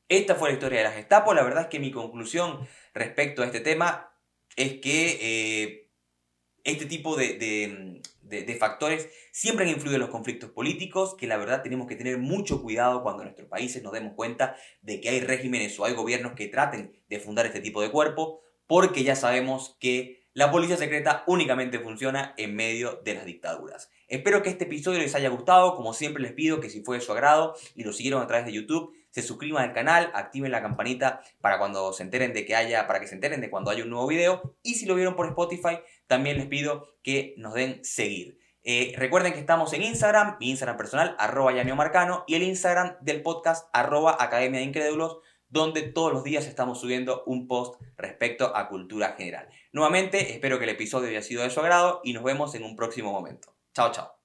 Esta 0.07 0.35
fue 0.35 0.47
la 0.47 0.53
historia 0.53 0.77
de 0.77 0.85
la 0.85 0.91
Gestapo. 0.93 1.33
La 1.33 1.43
verdad 1.43 1.63
es 1.63 1.67
que 1.67 1.81
mi 1.81 1.91
conclusión 1.91 2.65
respecto 2.93 3.41
a 3.41 3.45
este 3.45 3.59
tema 3.59 4.15
es 4.55 4.75
que 4.75 5.17
eh, 5.21 5.91
este 6.63 6.85
tipo 6.85 7.17
de, 7.17 8.01
de, 8.21 8.55
factores 8.55 9.09
siempre 9.33 9.65
han 9.65 9.71
influido 9.71 9.95
en 9.95 10.01
los 10.03 10.09
conflictos 10.09 10.51
políticos, 10.51 11.15
que 11.17 11.27
la 11.27 11.35
verdad 11.35 11.61
tenemos 11.61 11.85
que 11.85 11.97
tener 11.97 12.17
mucho 12.17 12.61
cuidado 12.61 13.03
cuando 13.03 13.23
en 13.23 13.27
nuestros 13.27 13.49
países 13.49 13.83
nos 13.83 13.91
demos 13.91 14.13
cuenta 14.13 14.55
de 14.81 15.01
que 15.01 15.09
hay 15.09 15.19
regímenes 15.19 15.77
o 15.77 15.83
hay 15.83 15.95
gobiernos 15.95 16.31
que 16.31 16.47
traten 16.47 16.97
de 17.09 17.19
fundar 17.19 17.45
este 17.45 17.59
tipo 17.59 17.81
de 17.81 17.91
cuerpo, 17.91 18.39
porque 18.67 19.03
ya 19.03 19.17
sabemos 19.17 19.75
que 19.81 20.18
la 20.33 20.51
policía 20.51 20.77
secreta 20.77 21.23
únicamente 21.27 21.79
funciona 21.79 22.33
en 22.37 22.55
medio 22.55 23.01
de 23.03 23.15
las 23.15 23.25
dictaduras. 23.25 23.89
Espero 24.07 24.43
que 24.43 24.49
este 24.49 24.65
episodio 24.65 24.99
les 24.99 25.15
haya 25.15 25.29
gustado, 25.29 25.75
como 25.75 25.93
siempre 25.93 26.21
les 26.21 26.33
pido 26.33 26.59
que 26.59 26.69
si 26.69 26.81
fue 26.81 26.97
de 26.97 27.01
su 27.01 27.11
agrado 27.11 27.55
y 27.75 27.83
lo 27.83 27.93
siguieron 27.93 28.21
a 28.21 28.27
través 28.27 28.45
de 28.45 28.53
YouTube, 28.53 28.95
se 29.09 29.21
suscriban 29.21 29.63
al 29.63 29.73
canal, 29.73 30.11
activen 30.13 30.51
la 30.51 30.61
campanita 30.61 31.21
para 31.41 31.57
cuando 31.57 31.93
se 31.93 32.03
enteren 32.03 32.33
de 32.33 32.45
que 32.45 32.55
haya, 32.55 32.85
para 32.87 32.99
que 32.99 33.07
se 33.07 33.15
enteren 33.15 33.41
de 33.41 33.49
cuando 33.49 33.71
haya 33.71 33.83
un 33.83 33.89
nuevo 33.89 34.07
video. 34.07 34.55
Y 34.61 34.75
si 34.75 34.85
lo 34.85 34.95
vieron 34.95 35.15
por 35.15 35.27
Spotify, 35.27 35.79
también 36.07 36.37
les 36.37 36.45
pido 36.45 36.95
que 37.01 37.33
nos 37.37 37.53
den 37.53 37.83
seguir. 37.83 38.37
Eh, 38.63 38.93
recuerden 38.97 39.33
que 39.33 39.39
estamos 39.39 39.73
en 39.73 39.81
Instagram, 39.81 40.37
mi 40.39 40.51
Instagram 40.51 40.77
personal, 40.77 41.15
arroba 41.17 41.51
Marcano, 41.75 42.23
y 42.27 42.35
el 42.35 42.43
Instagram 42.43 42.97
del 43.01 43.23
podcast, 43.23 43.67
arroba 43.73 44.17
Academia 44.19 44.59
de 44.59 44.65
Incrédulos, 44.65 45.19
donde 45.49 45.83
todos 45.83 46.13
los 46.13 46.23
días 46.23 46.45
estamos 46.45 46.79
subiendo 46.79 47.23
un 47.25 47.47
post 47.47 47.81
respecto 47.97 48.55
a 48.55 48.69
cultura 48.69 49.15
general. 49.17 49.49
Nuevamente, 49.71 50.31
espero 50.33 50.57
que 50.57 50.65
el 50.65 50.71
episodio 50.71 51.09
haya 51.09 51.21
sido 51.21 51.43
de 51.43 51.49
su 51.49 51.59
agrado 51.59 52.01
y 52.03 52.13
nos 52.13 52.23
vemos 52.23 52.55
en 52.55 52.63
un 52.63 52.75
próximo 52.75 53.11
momento. 53.11 53.55
Chao, 53.73 53.91
chao. 53.91 54.18